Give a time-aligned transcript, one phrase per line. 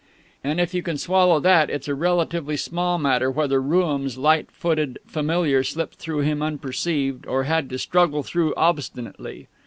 [0.43, 4.97] And if you can swallow that, it's a relatively small matter whether Rooum's light footed
[5.05, 9.47] Familiar slipped through him unperceived, or had to struggle through obstinately.